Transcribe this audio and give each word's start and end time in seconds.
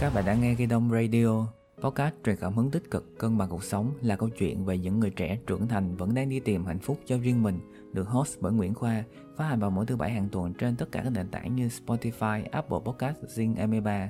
Các 0.00 0.14
bạn 0.14 0.24
đã 0.24 0.34
nghe 0.34 0.54
Ghi 0.54 0.66
Đông 0.66 0.90
Radio, 0.90 1.46
podcast 1.80 2.14
truyền 2.24 2.36
cảm 2.36 2.54
hứng 2.54 2.70
tích 2.70 2.90
cực, 2.90 3.18
cân 3.18 3.38
bằng 3.38 3.48
cuộc 3.48 3.64
sống 3.64 3.92
là 4.02 4.16
câu 4.16 4.28
chuyện 4.28 4.64
về 4.64 4.78
những 4.78 5.00
người 5.00 5.10
trẻ 5.10 5.38
trưởng 5.46 5.68
thành 5.68 5.96
vẫn 5.96 6.14
đang 6.14 6.28
đi 6.28 6.40
tìm 6.40 6.64
hạnh 6.64 6.78
phúc 6.78 7.00
cho 7.06 7.18
riêng 7.18 7.42
mình, 7.42 7.58
được 7.92 8.08
host 8.08 8.36
bởi 8.40 8.52
Nguyễn 8.52 8.74
Khoa, 8.74 9.04
phát 9.36 9.44
hành 9.44 9.60
vào 9.60 9.70
mỗi 9.70 9.86
thứ 9.86 9.96
bảy 9.96 10.10
hàng 10.10 10.28
tuần 10.28 10.54
trên 10.54 10.76
tất 10.76 10.92
cả 10.92 11.00
các 11.04 11.10
nền 11.10 11.28
tảng 11.28 11.56
như 11.56 11.68
Spotify, 11.68 12.44
Apple 12.50 12.78
Podcast, 12.84 13.16
Zing 13.38 13.54
MP3. 13.54 14.08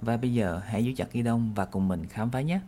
Và 0.00 0.16
bây 0.16 0.34
giờ 0.34 0.60
hãy 0.64 0.84
giữ 0.84 0.92
chặt 0.96 1.12
Ghi 1.12 1.22
Đông 1.22 1.52
và 1.54 1.64
cùng 1.64 1.88
mình 1.88 2.06
khám 2.06 2.30
phá 2.30 2.40
nhé! 2.40 2.60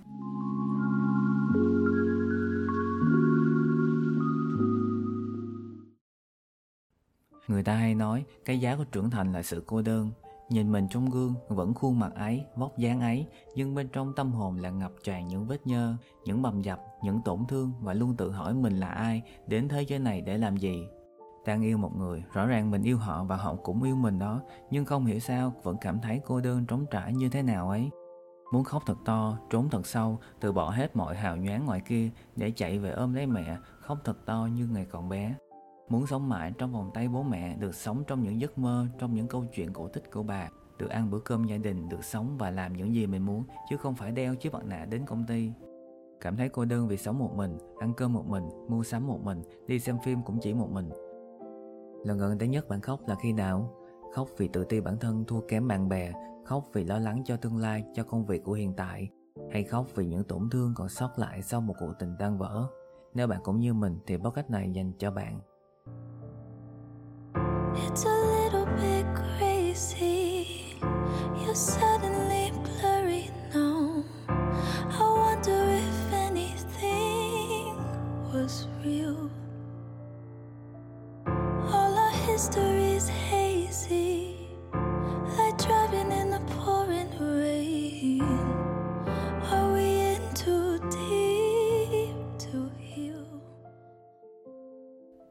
Người 7.49 7.63
ta 7.63 7.75
hay 7.75 7.95
nói 7.95 8.25
cái 8.45 8.61
giá 8.61 8.77
của 8.77 8.85
trưởng 8.85 9.11
thành 9.11 9.33
là 9.33 9.43
sự 9.43 9.63
cô 9.67 9.83
đơn 9.83 10.11
Nhìn 10.49 10.73
mình 10.73 10.89
trong 10.91 11.11
gương 11.11 11.35
vẫn 11.49 11.75
khuôn 11.75 11.99
mặt 11.99 12.15
ấy, 12.15 12.45
vóc 12.57 12.79
dáng 12.79 13.01
ấy 13.01 13.27
Nhưng 13.55 13.75
bên 13.75 13.89
trong 13.89 14.13
tâm 14.15 14.33
hồn 14.33 14.57
là 14.57 14.71
ngập 14.71 14.93
tràn 15.05 15.29
những 15.29 15.47
vết 15.47 15.67
nhơ, 15.67 15.97
những 16.25 16.43
bầm 16.43 16.63
dập, 16.63 16.81
những 17.03 17.23
tổn 17.23 17.47
thương 17.49 17.73
Và 17.81 17.93
luôn 17.93 18.17
tự 18.17 18.31
hỏi 18.31 18.55
mình 18.55 18.81
là 18.81 18.89
ai, 18.89 19.23
đến 19.47 19.69
thế 19.69 19.83
giới 19.83 19.99
này 19.99 20.21
để 20.21 20.39
làm 20.39 20.57
gì. 20.57 20.87
Đang 21.47 21.63
yêu 21.63 21.79
một 21.79 21.97
người, 21.97 22.25
rõ 22.33 22.47
ràng 22.47 22.71
mình 22.71 22.83
yêu 22.83 22.99
họ 22.99 23.25
và 23.25 23.37
họ 23.37 23.55
cũng 23.55 23.83
yêu 23.83 23.97
mình 23.97 24.19
đó 24.19 24.41
Nhưng 24.71 24.85
không 24.85 25.07
hiểu 25.07 25.19
sao 25.19 25.53
vẫn 25.63 25.77
cảm 25.81 26.01
thấy 26.01 26.21
cô 26.27 26.41
đơn 26.41 26.67
trống 26.67 26.87
trải 26.91 27.15
như 27.15 27.29
thế 27.29 27.43
nào 27.43 27.69
ấy. 27.69 27.91
Muốn 28.53 28.65
khóc 28.65 28.83
thật 28.87 28.99
to, 29.05 29.39
trốn 29.51 29.69
thật 29.71 29.87
sâu, 29.87 30.19
từ 30.41 30.53
bỏ 30.53 30.71
hết 30.71 30.97
mọi 30.97 31.17
hào 31.17 31.37
nhoáng 31.37 31.67
ngoài 31.67 31.81
kia 31.81 32.11
Để 32.37 32.51
chạy 32.51 32.79
về 32.79 32.91
ôm 32.91 33.15
lấy 33.15 33.27
mẹ, 33.27 33.57
khóc 33.81 33.99
thật 34.05 34.27
to 34.27 34.49
như 34.57 34.67
ngày 34.67 34.87
còn 34.91 35.09
bé. 35.09 35.35
Muốn 35.89 36.07
sống 36.07 36.29
mãi 36.29 36.53
trong 36.59 36.73
vòng 36.73 36.91
tay 36.95 37.09
bố 37.09 37.23
mẹ, 37.23 37.57
được 37.57 37.75
sống 37.75 38.03
trong 38.07 38.23
những 38.23 38.41
giấc 38.41 38.59
mơ, 38.59 38.87
trong 38.99 39.15
những 39.15 39.29
câu 39.29 39.45
chuyện 39.55 39.73
cổ 39.73 39.89
tích 39.89 40.13
của 40.13 40.23
bà, 40.23 40.49
được 40.79 40.91
ăn 40.91 41.11
bữa 41.11 41.19
cơm 41.19 41.45
gia 41.45 41.57
đình, 41.57 41.89
được 41.89 42.05
sống 42.05 42.37
và 42.39 42.51
làm 42.51 42.73
những 42.73 42.95
gì 42.95 43.07
mình 43.07 43.27
muốn, 43.27 43.45
chứ 43.71 43.77
không 43.77 43.95
phải 43.95 44.11
đeo 44.11 44.35
chiếc 44.35 44.53
mặt 44.53 44.65
nạ 44.65 44.85
đến 44.85 45.07
công 45.07 45.25
ty. 45.27 45.53
Cảm 46.21 46.37
thấy 46.37 46.49
cô 46.49 46.65
đơn 46.65 46.89
vì 46.89 46.97
sống 46.97 47.19
một 47.19 47.35
mình, 47.37 47.59
ăn 47.79 47.93
cơm 47.97 48.13
một 48.13 48.27
mình, 48.27 48.49
mua 48.69 48.83
sắm 48.83 49.07
một 49.07 49.21
mình, 49.23 49.43
đi 49.67 49.79
xem 49.79 49.99
phim 50.05 50.23
cũng 50.23 50.39
chỉ 50.41 50.55
một 50.55 50.71
mình. 50.71 50.89
Lần 52.05 52.19
gần 52.19 52.39
đây 52.39 52.49
nhất 52.49 52.69
bạn 52.69 52.81
khóc 52.81 53.01
là 53.09 53.15
khi 53.15 53.33
nào? 53.33 53.75
Khóc 54.15 54.29
vì 54.39 54.49
tự 54.49 54.65
ti 54.65 54.81
bản 54.81 54.99
thân 54.99 55.25
thua 55.25 55.41
kém 55.41 55.69
bạn 55.69 55.89
bè, 55.89 56.13
khóc 56.45 56.65
vì 56.73 56.85
lo 56.85 56.99
lắng 56.99 57.23
cho 57.25 57.37
tương 57.37 57.57
lai, 57.57 57.85
cho 57.95 58.05
công 58.05 58.27
việc 58.27 58.45
của 58.45 58.53
hiện 58.53 58.73
tại, 58.77 59.09
hay 59.53 59.65
khóc 59.65 59.87
vì 59.95 60.07
những 60.07 60.25
tổn 60.25 60.51
thương 60.51 60.73
còn 60.77 60.89
sót 60.89 61.19
lại 61.19 61.43
sau 61.43 61.61
một 61.61 61.75
cuộc 61.81 61.93
tình 61.99 62.15
tan 62.19 62.39
vỡ. 62.39 62.69
Nếu 63.15 63.27
bạn 63.27 63.41
cũng 63.45 63.61
như 63.61 63.75
mình 63.75 63.99
thì 64.07 64.17
podcast 64.17 64.51
này 64.51 64.71
dành 64.71 64.93
cho 64.99 65.11
bạn. 65.11 65.41
It's 67.87 68.05
a 68.05 68.09
little 68.09 68.67
bit 68.77 69.07
crazy. 69.15 70.77
You're 71.41 71.55
suddenly 71.55 71.88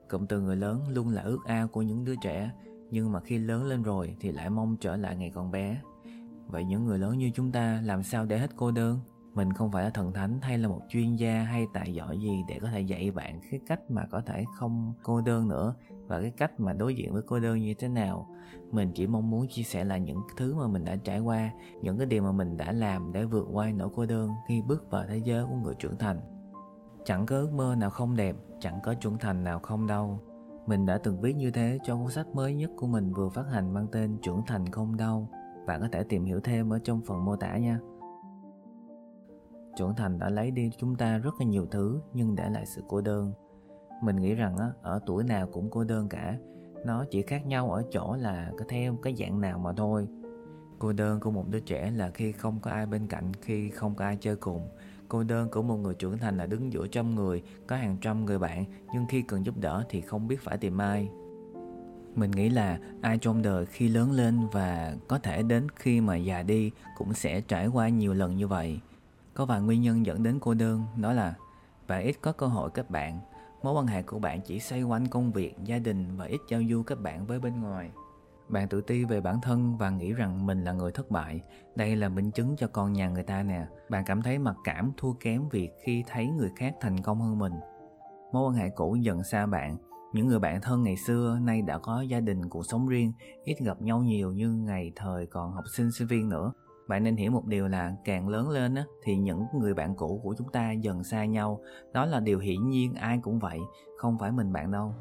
Cụm 0.10 0.26
từ 0.26 0.42
người 0.42 0.56
lớn 0.56 0.82
luôn 0.90 1.10
là 1.10 1.22
ước 1.22 1.40
ao 1.46 1.68
của 1.68 1.82
những 1.82 2.06
đứa 2.06 2.16
trẻ, 2.22 2.52
nhưng 2.92 3.12
mà 3.12 3.20
khi 3.20 3.38
lớn 3.38 3.64
lên 3.64 3.84
rồi 3.84 4.16
thì 4.20 4.32
lại 4.32 4.50
mong 4.50 4.78
trở 4.78 4.98
lại 4.98 5.16
ngày 5.16 5.32
còn 5.36 5.52
bé. 5.52 5.82
Vậy 6.48 6.64
những 6.64 6.86
người 6.86 7.00
lớn 7.00 7.18
như 7.18 7.32
chúng 7.34 7.52
ta 7.52 7.82
làm 7.86 8.04
sao 8.04 8.26
để 8.26 8.38
hết 8.38 8.52
cô 8.56 8.72
đơn? 8.72 9.00
Mình 9.34 9.54
không 9.54 9.72
phải 9.72 9.84
là 9.84 9.90
thần 9.90 10.14
thánh 10.14 10.40
hay 10.42 10.58
là 10.58 10.68
một 10.68 10.82
chuyên 10.90 11.16
gia 11.16 11.44
hay 11.44 11.68
tài 11.74 11.94
giỏi 11.94 12.20
gì 12.20 12.44
để 12.48 12.60
có 12.62 12.68
thể 12.68 12.82
dạy 12.82 13.12
bạn 13.12 13.40
cái 13.52 13.60
cách 13.68 13.92
mà 13.92 14.06
có 14.12 14.22
thể 14.22 14.46
không 14.56 14.94
cô 15.04 15.22
đơn 15.22 15.48
nữa 15.48 15.76
và 16.08 16.22
cái 16.22 16.32
cách 16.32 16.60
mà 16.60 16.74
đối 16.74 16.96
diện 16.96 17.14
với 17.14 17.22
cô 17.22 17.40
đơn 17.40 17.60
như 17.60 17.74
thế 17.74 17.88
nào. 17.88 18.28
Mình 18.72 18.92
chỉ 18.96 19.08
mong 19.08 19.30
muốn 19.30 19.48
chia 19.48 19.64
sẻ 19.64 19.84
là 19.84 19.98
những 19.98 20.22
thứ 20.38 20.56
mà 20.56 20.68
mình 20.68 20.86
đã 20.86 20.96
trải 20.96 21.20
qua, 21.20 21.52
những 21.82 21.98
cái 21.98 22.06
điều 22.06 22.24
mà 22.24 22.32
mình 22.32 22.58
đã 22.58 22.72
làm 22.72 23.14
để 23.14 23.26
vượt 23.26 23.48
qua 23.52 23.72
nỗi 23.72 23.90
cô 23.96 24.06
đơn 24.06 24.32
khi 24.48 24.62
bước 24.62 24.92
vào 24.92 25.04
thế 25.08 25.18
giới 25.18 25.46
của 25.46 25.56
người 25.56 25.76
trưởng 25.80 25.98
thành 25.98 26.37
chẳng 27.08 27.26
có 27.26 27.36
ước 27.36 27.52
mơ 27.52 27.76
nào 27.76 27.90
không 27.90 28.16
đẹp 28.16 28.36
chẳng 28.60 28.80
có 28.84 28.94
trưởng 28.94 29.18
thành 29.18 29.44
nào 29.44 29.60
không 29.60 29.88
đau. 29.88 30.20
mình 30.66 30.86
đã 30.86 30.98
từng 30.98 31.22
viết 31.22 31.36
như 31.36 31.52
thế 31.52 31.80
cho 31.84 31.96
cuốn 31.96 32.12
sách 32.12 32.28
mới 32.34 32.56
nhất 32.56 32.72
của 32.78 32.88
mình 32.88 33.14
vừa 33.14 33.30
phát 33.30 33.46
hành 33.52 33.74
mang 33.74 33.88
tên 33.92 34.18
Trưởng 34.22 34.42
thành 34.48 34.72
không 34.72 34.98
đau. 34.98 35.30
Bạn 35.68 35.82
có 35.82 35.88
thể 35.92 36.04
tìm 36.04 36.26
hiểu 36.26 36.40
thêm 36.40 36.70
ở 36.70 36.80
trong 36.84 37.02
phần 37.02 37.26
mô 37.26 37.36
tả 37.36 37.58
nha. 37.58 37.80
Trưởng 39.76 39.96
thành 39.96 40.20
đã 40.20 40.30
lấy 40.30 40.52
đi 40.52 40.72
chúng 40.78 40.96
ta 40.96 41.18
rất 41.18 41.36
là 41.40 41.46
nhiều 41.46 41.66
thứ 41.72 42.02
nhưng 42.14 42.36
để 42.36 42.50
lại 42.50 42.66
sự 42.66 42.84
cô 42.88 43.02
đơn. 43.02 43.34
Mình 44.04 44.16
nghĩ 44.16 44.36
rằng 44.36 44.58
ở 44.82 45.00
tuổi 45.06 45.24
nào 45.24 45.48
cũng 45.54 45.70
cô 45.70 45.84
đơn 45.84 46.10
cả. 46.10 46.38
Nó 46.86 47.06
chỉ 47.12 47.22
khác 47.22 47.46
nhau 47.46 47.72
ở 47.72 47.84
chỗ 47.92 48.16
là 48.16 48.52
có 48.60 48.66
theo 48.70 48.96
cái 49.04 49.16
dạng 49.16 49.42
nào 49.42 49.60
mà 49.60 49.74
thôi. 49.78 50.08
Cô 50.80 50.94
đơn 50.94 51.20
của 51.20 51.32
một 51.32 51.48
đứa 51.50 51.60
trẻ 51.60 51.92
là 51.92 52.10
khi 52.10 52.32
không 52.32 52.60
có 52.60 52.72
ai 52.72 52.86
bên 52.86 53.08
cạnh, 53.08 53.32
khi 53.42 53.70
không 53.70 53.96
có 53.96 54.06
ai 54.06 54.18
chơi 54.22 54.36
cùng 54.36 54.70
Cô 55.10 55.24
đơn 55.24 55.50
của 55.50 55.62
một 55.62 55.78
người 55.78 55.94
trưởng 55.94 56.18
thành 56.18 56.38
là 56.38 56.46
đứng 56.46 56.74
giữa 56.74 56.88
trăm 56.88 57.16
người, 57.16 57.44
có 57.68 57.76
hàng 57.76 57.98
trăm 58.02 58.26
người 58.26 58.40
bạn, 58.40 58.66
nhưng 58.94 59.06
khi 59.10 59.22
cần 59.22 59.46
giúp 59.46 59.58
đỡ 59.58 59.84
thì 59.90 60.02
không 60.02 60.28
biết 60.28 60.42
phải 60.42 60.58
tìm 60.58 60.78
ai. 60.78 61.10
Mình 62.16 62.32
nghĩ 62.32 62.50
là 62.50 62.80
ai 63.02 63.18
trong 63.18 63.42
đời 63.42 63.66
khi 63.66 63.88
lớn 63.88 64.12
lên 64.12 64.48
và 64.52 64.96
có 65.08 65.20
thể 65.20 65.44
đến 65.44 65.68
khi 65.76 66.02
mà 66.02 66.16
già 66.16 66.44
đi 66.44 66.72
cũng 66.98 67.14
sẽ 67.14 67.42
trải 67.42 67.68
qua 67.68 67.90
nhiều 67.90 68.14
lần 68.14 68.38
như 68.38 68.48
vậy. 68.48 68.80
Có 69.34 69.46
vài 69.46 69.62
nguyên 69.62 69.82
nhân 69.82 70.06
dẫn 70.06 70.24
đến 70.24 70.40
cô 70.40 70.54
đơn, 70.54 70.84
đó 71.02 71.14
là 71.14 71.34
bạn 71.88 72.04
ít 72.04 72.16
có 72.22 72.32
cơ 72.32 72.48
hội 72.48 72.70
kết 72.70 72.90
bạn, 72.90 73.20
mối 73.64 73.74
quan 73.74 73.88
hệ 73.88 74.02
của 74.02 74.20
bạn 74.20 74.42
chỉ 74.42 74.60
xoay 74.60 74.84
quanh 74.84 75.08
công 75.08 75.32
việc, 75.32 75.56
gia 75.64 75.80
đình 75.80 76.06
và 76.18 76.26
ít 76.26 76.40
giao 76.50 76.62
du 76.70 76.84
kết 76.84 77.02
bạn 77.02 77.26
với 77.26 77.40
bên 77.40 77.62
ngoài. 77.62 77.92
Bạn 78.50 78.68
tự 78.68 78.82
ti 78.82 79.06
về 79.06 79.22
bản 79.22 79.42
thân 79.42 79.78
và 79.78 79.90
nghĩ 79.90 80.14
rằng 80.14 80.46
mình 80.46 80.64
là 80.64 80.72
người 80.72 80.92
thất 80.92 81.12
bại. 81.12 81.42
Đây 81.76 81.96
là 81.96 82.10
minh 82.10 82.32
chứng 82.32 82.56
cho 82.56 82.68
con 82.68 82.94
nhà 82.94 83.10
người 83.10 83.24
ta 83.24 83.44
nè. 83.44 83.68
Bạn 83.90 84.04
cảm 84.06 84.22
thấy 84.22 84.40
mặc 84.40 84.56
cảm 84.64 84.92
thua 84.98 85.14
kém 85.14 85.50
việc 85.50 85.70
khi 85.86 86.04
thấy 86.08 86.28
người 86.28 86.50
khác 86.56 86.76
thành 86.82 87.02
công 87.02 87.22
hơn 87.22 87.40
mình. 87.40 87.54
Mối 88.34 88.50
quan 88.50 88.56
hệ 88.56 88.70
cũ 88.70 88.96
dần 88.96 89.24
xa 89.24 89.46
bạn. 89.46 89.78
Những 90.14 90.28
người 90.28 90.40
bạn 90.40 90.62
thân 90.62 90.84
ngày 90.84 90.96
xưa 90.98 91.40
nay 91.42 91.62
đã 91.62 91.78
có 91.78 92.02
gia 92.02 92.20
đình, 92.20 92.50
cuộc 92.50 92.66
sống 92.66 92.88
riêng, 92.88 93.14
ít 93.44 93.56
gặp 93.60 93.82
nhau 93.82 94.00
nhiều 94.00 94.32
như 94.32 94.52
ngày 94.52 94.92
thời 94.96 95.26
còn 95.26 95.52
học 95.52 95.64
sinh 95.74 95.92
sinh 95.92 96.08
viên 96.08 96.30
nữa. 96.30 96.52
Bạn 96.88 97.04
nên 97.04 97.16
hiểu 97.16 97.32
một 97.32 97.46
điều 97.46 97.68
là 97.68 97.96
càng 98.06 98.28
lớn 98.28 98.50
lên 98.50 98.76
á, 98.76 98.84
thì 99.04 99.18
những 99.18 99.46
người 99.60 99.74
bạn 99.74 99.96
cũ 99.96 100.20
của 100.24 100.36
chúng 100.38 100.50
ta 100.52 100.72
dần 100.72 101.04
xa 101.04 101.26
nhau. 101.26 101.60
Đó 101.94 102.06
là 102.06 102.20
điều 102.20 102.40
hiển 102.40 102.70
nhiên 102.70 102.94
ai 102.94 103.20
cũng 103.22 103.40
vậy, 103.40 103.60
không 103.98 104.18
phải 104.20 104.32
mình 104.32 104.54
bạn 104.54 104.72
đâu. 104.72 104.94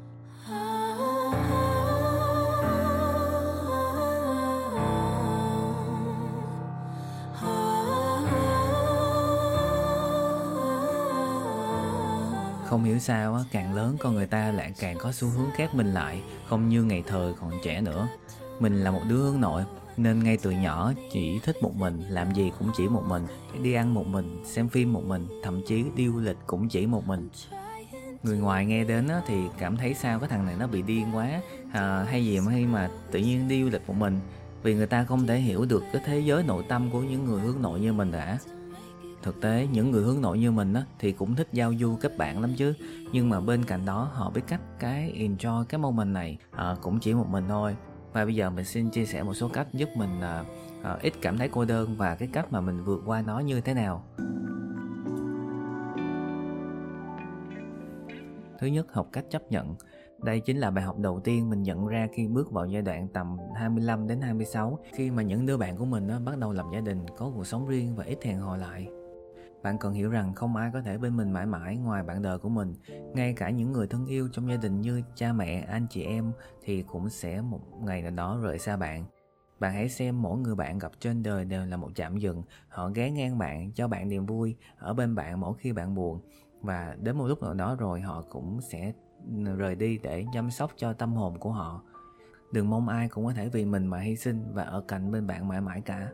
Không 12.69 12.83
hiểu 12.83 12.99
sao 12.99 13.35
á, 13.35 13.43
càng 13.51 13.73
lớn 13.75 13.97
con 13.99 14.15
người 14.15 14.27
ta 14.27 14.51
lại 14.51 14.73
càng 14.79 14.97
có 14.97 15.11
xu 15.11 15.27
hướng 15.27 15.49
khép 15.55 15.75
mình 15.75 15.93
lại, 15.93 16.21
không 16.47 16.69
như 16.69 16.83
ngày 16.83 17.03
thời 17.07 17.33
còn 17.33 17.51
trẻ 17.63 17.81
nữa. 17.81 18.07
Mình 18.59 18.83
là 18.83 18.91
một 18.91 19.01
đứa 19.09 19.17
hướng 19.17 19.41
nội, 19.41 19.63
nên 19.97 20.23
ngay 20.23 20.37
từ 20.37 20.51
nhỏ 20.51 20.93
chỉ 21.11 21.39
thích 21.39 21.55
một 21.61 21.75
mình, 21.75 22.01
làm 22.09 22.33
gì 22.33 22.51
cũng 22.59 22.71
chỉ 22.77 22.87
một 22.87 23.03
mình, 23.07 23.27
đi 23.61 23.73
ăn 23.73 23.93
một 23.93 24.07
mình, 24.07 24.43
xem 24.45 24.69
phim 24.69 24.93
một 24.93 25.03
mình, 25.05 25.27
thậm 25.43 25.61
chí 25.67 25.85
đi 25.95 26.07
du 26.07 26.19
lịch 26.19 26.37
cũng 26.47 26.69
chỉ 26.69 26.85
một 26.85 27.07
mình. 27.07 27.29
Người 28.23 28.37
ngoài 28.37 28.65
nghe 28.65 28.83
đến 28.83 29.07
á, 29.07 29.21
thì 29.27 29.35
cảm 29.57 29.77
thấy 29.77 29.93
sao 29.93 30.19
cái 30.19 30.29
thằng 30.29 30.45
này 30.45 30.55
nó 30.59 30.67
bị 30.67 30.81
điên 30.81 31.05
quá 31.13 31.41
à, 31.73 32.05
hay 32.09 32.25
gì 32.25 32.39
mà 32.39 32.51
hay 32.51 32.65
mà 32.65 32.89
tự 33.11 33.19
nhiên 33.19 33.47
đi 33.47 33.63
du 33.63 33.69
lịch 33.69 33.87
một 33.87 33.95
mình 33.97 34.19
vì 34.63 34.75
người 34.75 34.87
ta 34.87 35.03
không 35.03 35.27
thể 35.27 35.37
hiểu 35.37 35.65
được 35.65 35.83
cái 35.93 36.01
thế 36.05 36.19
giới 36.19 36.43
nội 36.43 36.63
tâm 36.67 36.89
của 36.91 37.01
những 37.01 37.25
người 37.25 37.41
hướng 37.41 37.61
nội 37.61 37.79
như 37.79 37.93
mình 37.93 38.11
đã 38.11 38.37
thực 39.27 39.41
tế 39.41 39.67
những 39.71 39.91
người 39.91 40.03
hướng 40.03 40.21
nội 40.21 40.39
như 40.39 40.51
mình 40.51 40.73
á, 40.73 40.83
thì 40.99 41.11
cũng 41.11 41.35
thích 41.35 41.47
giao 41.53 41.73
du 41.79 41.95
kết 42.01 42.17
bạn 42.17 42.41
lắm 42.41 42.53
chứ. 42.57 42.73
Nhưng 43.11 43.29
mà 43.29 43.41
bên 43.41 43.65
cạnh 43.65 43.85
đó 43.85 44.09
họ 44.13 44.29
biết 44.29 44.41
cách 44.47 44.61
cái 44.79 45.13
enjoy 45.17 45.63
cái 45.63 45.79
moment 45.79 46.13
này 46.13 46.37
à, 46.51 46.75
cũng 46.81 46.99
chỉ 46.99 47.13
một 47.13 47.27
mình 47.29 47.43
thôi. 47.47 47.75
Và 48.13 48.25
bây 48.25 48.35
giờ 48.35 48.49
mình 48.49 48.65
xin 48.65 48.89
chia 48.89 49.05
sẻ 49.05 49.23
một 49.23 49.33
số 49.33 49.49
cách 49.49 49.67
giúp 49.73 49.89
mình 49.95 50.21
à, 50.21 50.43
à, 50.83 50.97
ít 51.01 51.13
cảm 51.21 51.37
thấy 51.37 51.49
cô 51.49 51.65
đơn 51.65 51.95
và 51.97 52.15
cái 52.15 52.29
cách 52.33 52.51
mà 52.51 52.61
mình 52.61 52.83
vượt 52.83 53.01
qua 53.05 53.21
nó 53.21 53.39
như 53.39 53.61
thế 53.61 53.73
nào. 53.73 54.03
Thứ 58.59 58.67
nhất 58.67 58.93
học 58.93 59.07
cách 59.11 59.25
chấp 59.29 59.51
nhận. 59.51 59.75
Đây 60.23 60.39
chính 60.39 60.57
là 60.57 60.71
bài 60.71 60.83
học 60.83 60.97
đầu 60.99 61.19
tiên 61.19 61.49
mình 61.49 61.63
nhận 61.63 61.87
ra 61.87 62.07
khi 62.13 62.27
bước 62.27 62.51
vào 62.51 62.65
giai 62.65 62.81
đoạn 62.81 63.07
tầm 63.13 63.37
25 63.55 64.07
đến 64.07 64.21
26 64.21 64.79
khi 64.93 65.11
mà 65.11 65.23
những 65.23 65.45
đứa 65.45 65.57
bạn 65.57 65.77
của 65.77 65.85
mình 65.85 66.07
đó 66.07 66.19
bắt 66.25 66.37
đầu 66.37 66.53
lập 66.53 66.65
gia 66.73 66.79
đình, 66.79 67.05
có 67.17 67.31
cuộc 67.35 67.47
sống 67.47 67.67
riêng 67.67 67.95
và 67.95 68.03
ít 68.03 68.17
hẹn 68.23 68.39
hò 68.39 68.57
lại. 68.57 68.87
Bạn 69.67 69.77
cần 69.77 69.93
hiểu 69.93 70.09
rằng 70.09 70.35
không 70.35 70.55
ai 70.55 70.69
có 70.73 70.81
thể 70.81 70.97
bên 70.97 71.17
mình 71.17 71.31
mãi 71.31 71.45
mãi 71.45 71.77
ngoài 71.77 72.03
bạn 72.03 72.21
đời 72.21 72.37
của 72.37 72.49
mình. 72.49 72.73
Ngay 73.13 73.33
cả 73.33 73.49
những 73.49 73.71
người 73.71 73.87
thân 73.87 74.05
yêu 74.05 74.29
trong 74.31 74.49
gia 74.49 74.57
đình 74.57 74.81
như 74.81 75.01
cha 75.15 75.33
mẹ, 75.33 75.65
anh 75.69 75.87
chị 75.89 76.03
em 76.03 76.31
thì 76.63 76.81
cũng 76.81 77.09
sẽ 77.09 77.41
một 77.41 77.59
ngày 77.81 78.01
nào 78.01 78.11
đó 78.11 78.39
rời 78.41 78.59
xa 78.59 78.77
bạn. 78.77 79.05
bạn 79.59 79.73
hãy 79.73 79.89
xem 79.89 80.21
mỗi 80.21 80.37
người 80.37 80.55
bạn 80.55 80.79
gặp 80.79 80.91
trên 80.99 81.23
đời 81.23 81.45
đều 81.45 81.65
là 81.65 81.77
một 81.77 81.89
chạm 81.95 82.17
dừng 82.17 82.43
họ 82.69 82.89
ghé 82.89 83.11
ngang 83.11 83.37
bạn 83.37 83.71
cho 83.71 83.87
bạn 83.87 84.09
niềm 84.09 84.25
vui 84.25 84.55
ở 84.77 84.93
bên 84.93 85.15
bạn 85.15 85.39
mỗi 85.39 85.53
khi 85.57 85.73
bạn 85.73 85.95
buồn 85.95 86.19
và 86.61 86.95
đến 87.01 87.17
một 87.17 87.27
lúc 87.27 87.43
nào 87.43 87.53
đó 87.53 87.75
rồi 87.79 88.01
họ 88.01 88.23
cũng 88.29 88.61
sẽ 88.61 88.93
rời 89.57 89.75
đi 89.75 89.97
để 89.97 90.25
chăm 90.33 90.51
sóc 90.51 90.71
cho 90.75 90.93
tâm 90.93 91.13
hồn 91.13 91.39
của 91.39 91.51
họ 91.51 91.83
đừng 92.51 92.69
mong 92.69 92.89
ai 92.89 93.09
cũng 93.09 93.25
có 93.25 93.33
thể 93.33 93.49
vì 93.49 93.65
mình 93.65 93.87
mà 93.87 93.99
hy 93.99 94.15
sinh 94.15 94.43
và 94.53 94.63
ở 94.63 94.83
cạnh 94.87 95.11
bên 95.11 95.27
bạn 95.27 95.47
mãi 95.47 95.61
mãi 95.61 95.81
cả 95.81 96.07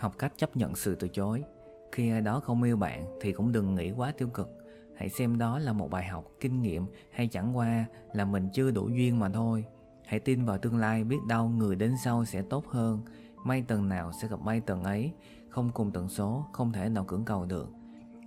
học 0.00 0.18
cách 0.18 0.32
chấp 0.36 0.56
nhận 0.56 0.76
sự 0.76 0.94
từ 0.94 1.08
chối. 1.08 1.44
Khi 1.92 2.10
ai 2.10 2.20
đó 2.20 2.40
không 2.40 2.62
yêu 2.62 2.76
bạn 2.76 3.18
thì 3.20 3.32
cũng 3.32 3.52
đừng 3.52 3.74
nghĩ 3.74 3.90
quá 3.90 4.12
tiêu 4.18 4.28
cực. 4.28 4.48
Hãy 4.96 5.08
xem 5.08 5.38
đó 5.38 5.58
là 5.58 5.72
một 5.72 5.90
bài 5.90 6.04
học, 6.04 6.24
kinh 6.40 6.62
nghiệm 6.62 6.86
hay 7.12 7.28
chẳng 7.28 7.56
qua 7.56 7.84
là 8.12 8.24
mình 8.24 8.48
chưa 8.52 8.70
đủ 8.70 8.88
duyên 8.88 9.18
mà 9.18 9.28
thôi. 9.28 9.64
Hãy 10.06 10.20
tin 10.20 10.44
vào 10.44 10.58
tương 10.58 10.76
lai, 10.76 11.04
biết 11.04 11.16
đâu 11.28 11.48
người 11.48 11.76
đến 11.76 11.94
sau 12.04 12.24
sẽ 12.24 12.42
tốt 12.42 12.66
hơn. 12.68 13.00
May 13.44 13.62
tầng 13.62 13.88
nào 13.88 14.12
sẽ 14.22 14.28
gặp 14.28 14.40
may 14.40 14.60
tầng 14.60 14.82
ấy. 14.82 15.12
Không 15.48 15.70
cùng 15.74 15.92
tần 15.92 16.08
số, 16.08 16.44
không 16.52 16.72
thể 16.72 16.88
nào 16.88 17.04
cưỡng 17.04 17.24
cầu 17.24 17.44
được. 17.44 17.68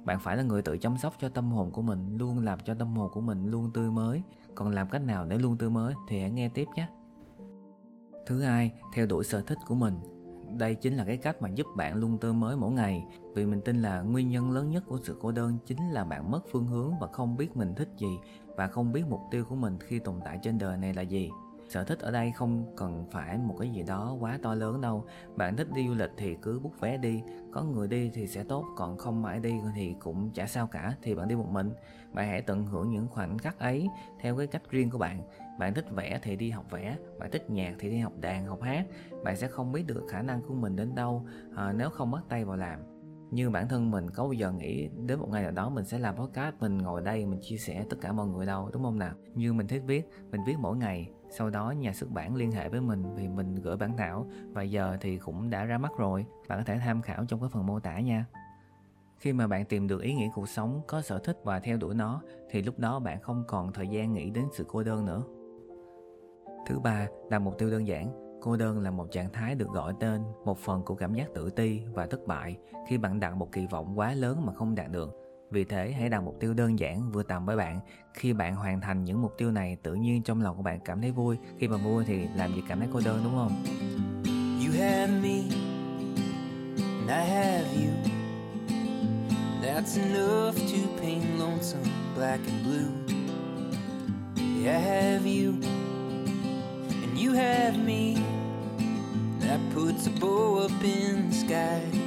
Bạn 0.03 0.19
phải 0.19 0.37
là 0.37 0.43
người 0.43 0.61
tự 0.61 0.77
chăm 0.77 0.97
sóc 0.97 1.13
cho 1.19 1.29
tâm 1.29 1.51
hồn 1.51 1.71
của 1.71 1.81
mình, 1.81 2.17
luôn 2.17 2.39
làm 2.39 2.59
cho 2.59 2.73
tâm 2.73 2.95
hồn 2.95 3.11
của 3.13 3.21
mình 3.21 3.51
luôn 3.51 3.71
tươi 3.73 3.91
mới. 3.91 4.23
Còn 4.55 4.69
làm 4.69 4.89
cách 4.89 5.01
nào 5.01 5.25
để 5.25 5.37
luôn 5.37 5.57
tươi 5.57 5.69
mới 5.69 5.93
thì 6.09 6.19
hãy 6.19 6.31
nghe 6.31 6.49
tiếp 6.49 6.65
nhé. 6.75 6.87
Thứ 8.25 8.41
hai, 8.41 8.71
theo 8.93 9.05
đuổi 9.05 9.23
sở 9.23 9.41
thích 9.41 9.57
của 9.67 9.75
mình 9.75 10.12
đây 10.57 10.75
chính 10.75 10.97
là 10.97 11.05
cái 11.05 11.17
cách 11.17 11.41
mà 11.41 11.49
giúp 11.49 11.67
bạn 11.75 11.95
luôn 11.95 12.17
tươi 12.17 12.33
mới 12.33 12.55
mỗi 12.55 12.71
ngày. 12.71 13.05
Vì 13.35 13.45
mình 13.45 13.61
tin 13.61 13.81
là 13.81 14.01
nguyên 14.01 14.29
nhân 14.29 14.51
lớn 14.51 14.69
nhất 14.69 14.83
của 14.87 14.99
sự 15.03 15.17
cô 15.21 15.31
đơn 15.31 15.57
chính 15.65 15.89
là 15.91 16.03
bạn 16.03 16.31
mất 16.31 16.41
phương 16.51 16.67
hướng 16.67 16.93
và 16.99 17.07
không 17.07 17.37
biết 17.37 17.57
mình 17.57 17.73
thích 17.75 17.89
gì 17.97 18.17
và 18.55 18.67
không 18.67 18.91
biết 18.91 19.03
mục 19.09 19.21
tiêu 19.31 19.45
của 19.49 19.55
mình 19.55 19.77
khi 19.79 19.99
tồn 19.99 20.15
tại 20.25 20.39
trên 20.43 20.57
đời 20.57 20.77
này 20.77 20.93
là 20.93 21.01
gì 21.01 21.29
sở 21.73 21.83
thích 21.83 21.99
ở 21.99 22.11
đây 22.11 22.31
không 22.31 22.65
cần 22.75 23.05
phải 23.11 23.37
một 23.37 23.55
cái 23.59 23.69
gì 23.69 23.83
đó 23.83 24.17
quá 24.19 24.39
to 24.41 24.55
lớn 24.55 24.81
đâu. 24.81 25.05
Bạn 25.35 25.55
thích 25.55 25.67
đi 25.73 25.87
du 25.87 25.93
lịch 25.93 26.11
thì 26.17 26.35
cứ 26.41 26.59
bút 26.59 26.79
vé 26.79 26.97
đi 26.97 27.23
có 27.51 27.63
người 27.63 27.87
đi 27.87 28.11
thì 28.13 28.27
sẽ 28.27 28.43
tốt 28.43 28.65
còn 28.75 28.97
không 28.97 29.25
ai 29.25 29.39
đi 29.39 29.53
thì 29.75 29.95
cũng 29.99 30.31
chả 30.33 30.47
sao 30.47 30.67
cả 30.67 30.95
thì 31.01 31.15
bạn 31.15 31.27
đi 31.27 31.35
một 31.35 31.49
mình. 31.51 31.71
Bạn 32.13 32.27
hãy 32.27 32.41
tận 32.41 32.65
hưởng 32.65 32.89
những 32.89 33.07
khoảnh 33.07 33.37
khắc 33.37 33.59
ấy 33.59 33.89
theo 34.19 34.37
cái 34.37 34.47
cách 34.47 34.61
riêng 34.69 34.89
của 34.89 34.97
bạn. 34.97 35.21
Bạn 35.59 35.73
thích 35.73 35.85
vẽ 35.91 36.19
thì 36.23 36.35
đi 36.35 36.49
học 36.49 36.65
vẽ 36.71 36.97
bạn 37.19 37.31
thích 37.31 37.49
nhạc 37.49 37.75
thì 37.79 37.89
đi 37.89 37.97
học 37.97 38.13
đàn 38.19 38.45
học 38.45 38.61
hát. 38.61 38.85
Bạn 39.23 39.37
sẽ 39.37 39.47
không 39.47 39.71
biết 39.71 39.83
được 39.87 40.03
khả 40.09 40.21
năng 40.21 40.41
của 40.41 40.53
mình 40.53 40.75
đến 40.75 40.95
đâu 40.95 41.25
à, 41.55 41.73
nếu 41.73 41.89
không 41.89 42.11
bắt 42.11 42.23
tay 42.29 42.45
vào 42.45 42.57
làm. 42.57 42.79
Như 43.31 43.49
bản 43.49 43.67
thân 43.67 43.91
mình 43.91 44.09
có 44.09 44.23
bao 44.23 44.33
giờ 44.33 44.51
nghĩ 44.51 44.89
đến 45.07 45.19
một 45.19 45.29
ngày 45.31 45.43
nào 45.43 45.51
đó 45.51 45.69
mình 45.69 45.85
sẽ 45.85 45.99
làm 45.99 46.15
podcast 46.15 46.55
mình 46.59 46.77
ngồi 46.77 47.01
đây 47.01 47.25
mình 47.25 47.39
chia 47.41 47.57
sẻ 47.57 47.85
tất 47.89 47.97
cả 48.01 48.11
mọi 48.11 48.27
người 48.27 48.45
đâu 48.45 48.69
đúng 48.73 48.83
không 48.83 48.99
nào? 48.99 49.13
Như 49.35 49.53
mình 49.53 49.67
thích 49.67 49.83
viết 49.85 50.09
mình 50.31 50.41
viết 50.47 50.55
mỗi 50.59 50.77
ngày 50.77 51.11
sau 51.37 51.49
đó 51.49 51.71
nhà 51.71 51.93
xuất 51.93 52.11
bản 52.11 52.35
liên 52.35 52.51
hệ 52.51 52.69
với 52.69 52.81
mình 52.81 53.15
vì 53.15 53.27
mình 53.27 53.55
gửi 53.55 53.77
bản 53.77 53.97
thảo 53.97 54.27
và 54.51 54.63
giờ 54.63 54.97
thì 55.01 55.17
cũng 55.17 55.49
đã 55.49 55.65
ra 55.65 55.77
mắt 55.77 55.91
rồi. 55.97 56.25
Bạn 56.47 56.59
có 56.59 56.63
thể 56.63 56.79
tham 56.79 57.01
khảo 57.01 57.25
trong 57.25 57.39
cái 57.39 57.49
phần 57.49 57.65
mô 57.65 57.79
tả 57.79 57.99
nha. 57.99 58.25
Khi 59.17 59.33
mà 59.33 59.47
bạn 59.47 59.65
tìm 59.65 59.87
được 59.87 60.01
ý 60.01 60.13
nghĩa 60.13 60.29
cuộc 60.35 60.49
sống, 60.49 60.81
có 60.87 61.01
sở 61.01 61.19
thích 61.19 61.37
và 61.43 61.59
theo 61.59 61.77
đuổi 61.77 61.95
nó, 61.95 62.21
thì 62.49 62.61
lúc 62.61 62.79
đó 62.79 62.99
bạn 62.99 63.21
không 63.21 63.43
còn 63.47 63.73
thời 63.73 63.87
gian 63.87 64.13
nghĩ 64.13 64.29
đến 64.29 64.45
sự 64.53 64.65
cô 64.67 64.83
đơn 64.83 65.05
nữa. 65.05 65.23
Thứ 66.67 66.79
ba, 66.79 67.07
là 67.29 67.39
mục 67.39 67.57
tiêu 67.57 67.71
đơn 67.71 67.87
giản. 67.87 68.39
Cô 68.41 68.57
đơn 68.57 68.79
là 68.79 68.91
một 68.91 69.11
trạng 69.11 69.31
thái 69.33 69.55
được 69.55 69.69
gọi 69.69 69.93
tên, 69.99 70.21
một 70.45 70.57
phần 70.57 70.81
của 70.83 70.95
cảm 70.95 71.13
giác 71.13 71.27
tự 71.33 71.49
ti 71.49 71.81
và 71.93 72.05
thất 72.05 72.27
bại 72.27 72.57
khi 72.87 72.97
bạn 72.97 73.19
đặt 73.19 73.35
một 73.35 73.51
kỳ 73.51 73.67
vọng 73.67 73.99
quá 73.99 74.13
lớn 74.13 74.45
mà 74.45 74.53
không 74.53 74.75
đạt 74.75 74.91
được 74.91 75.22
vì 75.53 75.63
thế, 75.63 75.91
hãy 75.99 76.09
đặt 76.09 76.23
mục 76.23 76.37
tiêu 76.39 76.53
đơn 76.53 76.79
giản, 76.79 77.11
vừa 77.11 77.23
tầm 77.23 77.45
với 77.45 77.55
bạn. 77.55 77.79
Khi 78.13 78.33
bạn 78.33 78.55
hoàn 78.55 78.81
thành 78.81 79.03
những 79.03 79.21
mục 79.21 79.33
tiêu 79.37 79.51
này, 79.51 79.77
tự 79.83 79.93
nhiên 79.93 80.23
trong 80.23 80.41
lòng 80.41 80.57
của 80.57 80.63
bạn 80.63 80.79
cảm 80.85 81.01
thấy 81.01 81.11
vui. 81.11 81.37
Khi 81.59 81.67
mà 81.67 81.77
vui 81.77 82.03
thì 82.07 82.27
làm 82.35 82.55
gì 82.55 82.61
cảm 82.67 82.79
thấy 82.79 82.87
cô 82.93 83.01
đơn, 83.05 83.21
đúng 83.23 83.35
không? 83.35 83.63
You 84.65 84.71
have 84.79 85.13
me, 85.21 85.41
and 86.77 87.09
I 87.09 87.29
have 87.29 87.67
you. 87.75 87.93
That's 89.63 89.97
enough 89.97 90.55
to 90.55 91.01
paint 91.01 91.23
lonesome 91.39 91.89
black 92.15 92.39
and 92.47 92.65
blue. 92.65 92.91
I 94.65 94.79
have 94.79 95.25
you, 95.25 95.53
and 97.01 97.19
you 97.25 97.33
have 97.33 97.77
me. 97.77 98.15
That 99.41 99.59
puts 99.75 100.07
a 100.07 100.11
bow 100.21 100.63
up 100.63 100.71
in 100.83 101.29
the 101.29 101.35
sky. 101.35 102.02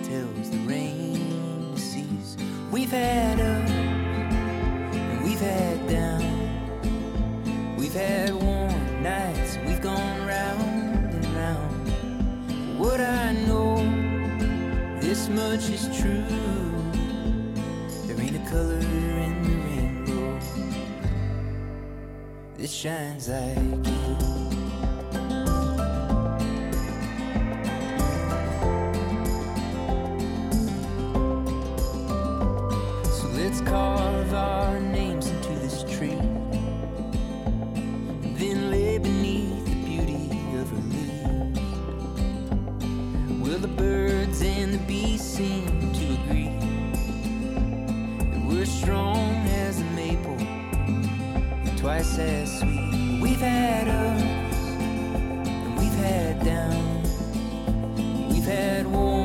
Much 15.57 15.71
is 15.71 15.87
true. 15.99 16.23
There 18.07 18.21
ain't 18.21 18.37
a 18.37 18.51
color 18.51 18.79
in 18.79 19.43
the 19.43 19.57
rainbow 19.65 20.39
that 22.59 22.69
shines 22.69 23.31
like 23.31 23.87
you. 23.87 24.37
seem 45.37 45.93
to 45.93 46.05
agree 46.15 46.49
that 48.31 48.43
we're 48.49 48.65
strong 48.65 49.35
as 49.49 49.79
a 49.79 49.85
maple, 49.95 50.39
twice 51.77 52.19
as 52.19 52.61
sweet. 52.61 53.21
We've 53.21 53.39
had 53.39 53.87
ups 53.87 54.57
and 54.71 55.79
we've 55.79 55.93
had 55.93 56.43
downs, 56.43 58.33
we've 58.33 58.45
had 58.47 58.87
wars. 58.87 59.16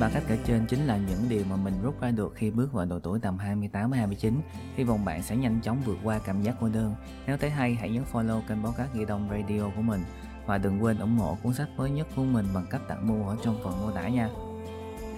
Ba 0.00 0.08
cách 0.08 0.22
kể 0.28 0.38
trên 0.44 0.66
chính 0.66 0.86
là 0.86 0.96
những 0.96 1.28
điều 1.28 1.44
mà 1.50 1.56
mình 1.56 1.74
rút 1.82 2.00
ra 2.00 2.10
được 2.10 2.32
khi 2.36 2.50
bước 2.50 2.72
vào 2.72 2.86
độ 2.86 2.98
tuổi 2.98 3.18
tầm 3.22 3.38
28-29. 3.72 4.34
Hy 4.76 4.84
vọng 4.84 5.04
bạn 5.04 5.22
sẽ 5.22 5.36
nhanh 5.36 5.60
chóng 5.62 5.82
vượt 5.84 5.98
qua 6.04 6.18
cảm 6.24 6.42
giác 6.42 6.54
cô 6.60 6.68
đơn. 6.68 6.94
Nếu 7.26 7.36
thấy 7.36 7.50
hay, 7.50 7.74
hãy 7.74 7.90
nhấn 7.90 8.04
follow 8.12 8.40
kênh 8.48 8.62
báo 8.62 8.72
cát 8.72 8.94
Ghi 8.94 9.04
Đông 9.04 9.28
Radio 9.30 9.62
của 9.76 9.82
mình 9.82 10.04
và 10.46 10.58
đừng 10.58 10.82
quên 10.82 10.98
ủng 10.98 11.18
hộ 11.18 11.38
cuốn 11.42 11.54
sách 11.54 11.68
mới 11.76 11.90
nhất 11.90 12.06
của 12.16 12.24
mình 12.24 12.46
bằng 12.54 12.66
cách 12.70 12.80
tặng 12.88 13.08
mua 13.08 13.28
ở 13.28 13.36
trong 13.44 13.60
phần 13.64 13.80
mô 13.80 13.90
tả 13.90 14.08
nha. 14.08 14.28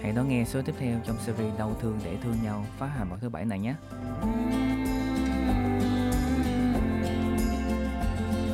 Hãy 0.01 0.11
đón 0.11 0.29
nghe 0.29 0.45
số 0.45 0.61
tiếp 0.61 0.75
theo 0.79 0.99
trong 1.05 1.17
series 1.19 1.57
Đau 1.57 1.75
thương 1.81 1.99
để 2.03 2.17
thương 2.23 2.35
nhau 2.43 2.65
phát 2.77 2.87
hành 2.87 3.09
vào 3.09 3.17
thứ 3.21 3.29
bảy 3.29 3.45
này 3.45 3.59
nhé. 3.59 3.75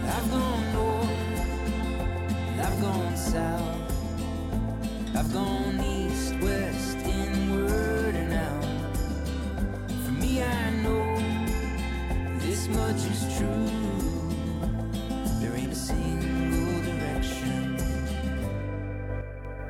I've 0.08 0.32
gone 0.32 0.74
north, 0.74 1.10
I've 2.58 2.82
gone 2.82 3.16
south, 3.16 3.79
But 12.90 12.98
it's 13.06 13.38
true. 13.38 13.70
There 15.40 15.56
ain't 15.56 15.72
a 15.72 15.76
single 15.76 16.82
direction 16.82 17.78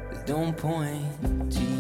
that 0.10 0.26
don't 0.26 0.56
point 0.56 1.52
to 1.52 1.60
you. 1.62 1.79